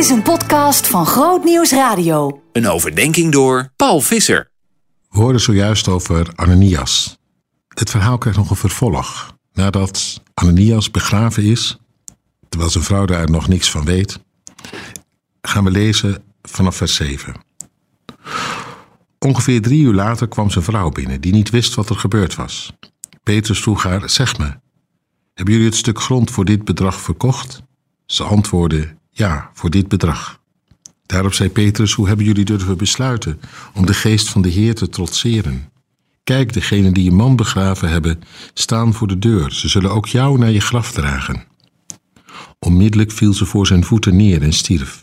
[0.00, 2.42] is een podcast van Groot Nieuws Radio.
[2.52, 4.50] Een overdenking door Paul Visser.
[5.10, 7.18] We hoorden zojuist over Ananias.
[7.68, 9.36] Het verhaal krijgt nog een vervolg.
[9.52, 11.78] Nadat Ananias begraven is,
[12.48, 14.18] terwijl zijn vrouw daar nog niks van weet,
[15.42, 17.34] gaan we lezen vanaf vers 7.
[19.18, 22.72] Ongeveer drie uur later kwam zijn vrouw binnen, die niet wist wat er gebeurd was.
[23.22, 24.54] Petrus vroeg haar: Zeg me,
[25.34, 27.62] hebben jullie het stuk grond voor dit bedrag verkocht?
[28.06, 30.40] Ze antwoordde: Ja, voor dit bedrag.
[31.06, 33.40] Daarop zei Petrus: Hoe hebben jullie durven besluiten
[33.74, 35.68] om de geest van de Heer te trotseren?
[36.24, 38.22] Kijk, degenen die je man begraven hebben,
[38.54, 39.52] staan voor de deur.
[39.52, 41.44] Ze zullen ook jou naar je graf dragen.
[42.58, 45.00] Onmiddellijk viel ze voor zijn voeten neer en stierf.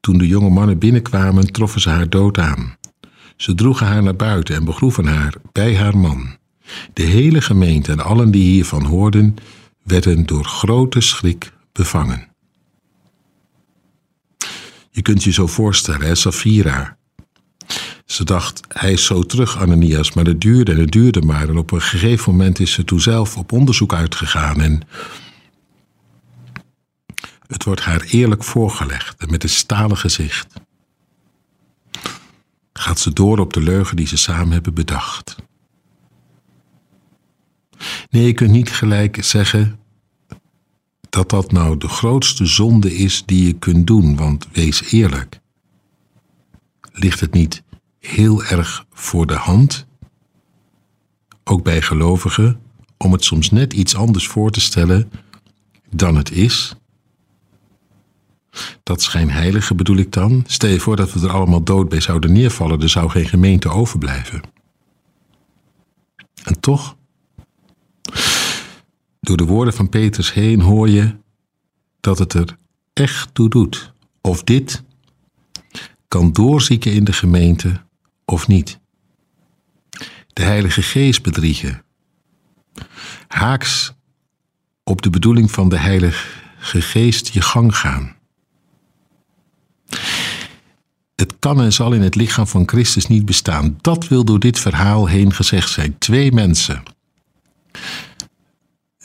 [0.00, 2.76] Toen de jonge mannen binnenkwamen, troffen ze haar dood aan.
[3.36, 6.36] Ze droegen haar naar buiten en begroeven haar bij haar man.
[6.92, 9.34] De hele gemeente en allen die hiervan hoorden,
[9.82, 12.29] werden door grote schrik bevangen.
[15.00, 16.96] Je kunt je zo voorstellen, hè, Safira.
[18.06, 21.48] Ze dacht, hij is zo terug, Ananias, maar het duurde en het duurde maar.
[21.48, 24.82] En op een gegeven moment is ze toen zelf op onderzoek uitgegaan en
[27.46, 30.54] het wordt haar eerlijk voorgelegd en met een stalen gezicht.
[32.72, 35.36] Gaat ze door op de leugen die ze samen hebben bedacht.
[38.10, 39.78] Nee, je kunt niet gelijk zeggen
[41.10, 45.40] dat dat nou de grootste zonde is die je kunt doen, want wees eerlijk.
[46.92, 47.62] Ligt het niet
[47.98, 49.86] heel erg voor de hand,
[51.44, 52.60] ook bij gelovigen,
[52.96, 55.10] om het soms net iets anders voor te stellen
[55.90, 56.74] dan het is?
[58.82, 60.44] Dat schijnheilige bedoel ik dan.
[60.46, 63.68] Stel je voor dat we er allemaal dood bij zouden neervallen, er zou geen gemeente
[63.68, 64.40] overblijven.
[66.44, 66.96] En toch,
[69.30, 71.16] door de woorden van Petrus heen hoor je
[72.00, 72.56] dat het er
[72.92, 73.92] echt toe doet.
[74.20, 74.82] Of dit
[76.08, 77.82] kan doorzieken in de gemeente
[78.24, 78.78] of niet.
[80.32, 81.82] De Heilige Geest bedriegen.
[83.28, 83.92] Haaks
[84.84, 88.16] op de bedoeling van de Heilige Geest je gang gaan.
[91.16, 93.78] Het kan en zal in het lichaam van Christus niet bestaan.
[93.80, 95.98] Dat wil door dit verhaal heen gezegd zijn.
[95.98, 96.82] Twee mensen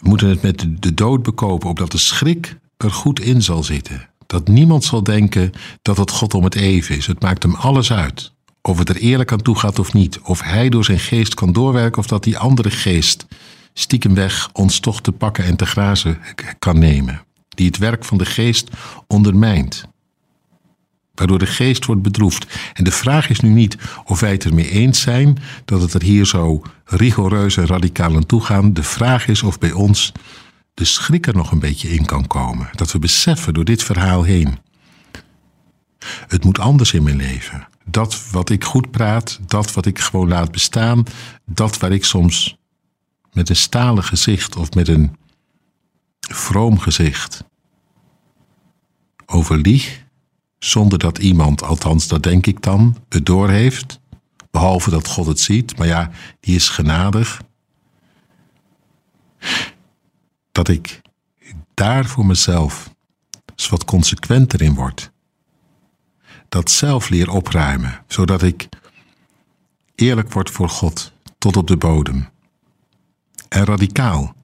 [0.08, 4.10] moeten het met de dood bekopen, opdat de schrik er goed in zal zitten.
[4.26, 5.52] Dat niemand zal denken
[5.82, 7.08] dat het God om het even is.
[7.08, 8.34] Het maakt hem alles uit.
[8.62, 10.20] Of het er eerlijk aan toe gaat of niet.
[10.20, 13.26] Of hij door zijn geest kan doorwerken of dat die andere geest
[13.74, 16.20] stiekem weg ons toch te pakken en te grazen
[16.60, 17.22] kan nemen.
[17.50, 18.70] Die het werk van de geest
[19.08, 19.86] ondermijnt
[21.16, 22.58] waardoor de geest wordt bedroefd.
[22.74, 26.02] En de vraag is nu niet of wij het ermee eens zijn dat het er
[26.02, 28.74] hier zo rigoureus en radicaal aan toe gaan.
[28.74, 30.12] De vraag is of bij ons
[30.74, 32.70] de schrik er nog een beetje in kan komen.
[32.72, 34.58] Dat we beseffen door dit verhaal heen.
[36.28, 37.68] Het moet anders in mijn leven.
[37.86, 41.04] Dat wat ik goed praat, dat wat ik gewoon laat bestaan,
[41.46, 42.58] dat waar ik soms
[43.34, 45.16] met een stalen gezicht of met een
[46.20, 47.44] vroom gezicht
[49.26, 50.05] over lieg,
[50.60, 54.00] zonder dat iemand, althans dat denk ik dan, het doorheeft.
[54.52, 57.42] Behalve dat God het ziet, maar ja, die is genadig.
[60.52, 61.02] Dat ik
[61.74, 62.94] daar voor mezelf
[63.56, 65.12] eens wat consequenter in word.
[66.50, 68.70] Dat zelf leer opruimen, zodat ik
[69.96, 72.30] eerlijk word voor God tot op de bodem.
[73.50, 74.36] En radicaal,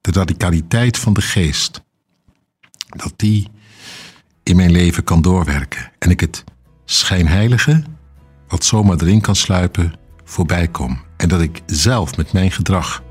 [0.00, 1.82] de radicaliteit van de geest,
[2.86, 3.48] dat die
[4.46, 6.44] in mijn leven kan doorwerken en ik het
[6.84, 7.82] schijnheilige,
[8.48, 9.92] wat zomaar erin kan sluipen,
[10.24, 11.00] voorbij kom.
[11.16, 13.02] En dat ik zelf met mijn gedrag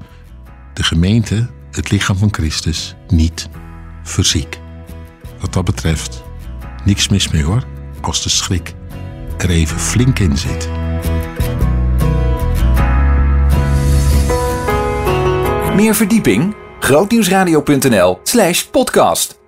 [0.74, 3.50] de gemeente, het lichaam van Christus, niet
[4.04, 4.60] verziek.
[5.40, 6.24] Wat dat betreft,
[6.84, 7.64] niks mis mee hoor,
[8.02, 8.74] als de schrik
[9.38, 10.70] er even flink in zit.
[15.76, 16.56] Meer verdieping?
[16.80, 19.44] grootnieuwsradio.nl slash podcast